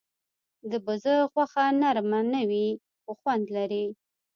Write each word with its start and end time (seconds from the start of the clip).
د 0.71 0.73
بزه 0.85 1.15
غوښه 1.31 1.65
نرم 1.81 2.11
نه 2.33 2.41
وي، 2.49 2.67
خو 3.01 3.11
خوند 3.19 3.45
لري. 3.57 3.85